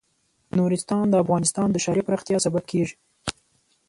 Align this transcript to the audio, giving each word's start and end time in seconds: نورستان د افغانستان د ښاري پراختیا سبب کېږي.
نورستان 0.57 1.05
د 1.09 1.15
افغانستان 1.23 1.67
د 1.71 1.77
ښاري 1.83 2.01
پراختیا 2.07 2.37
سبب 2.45 2.63
کېږي. 2.71 2.95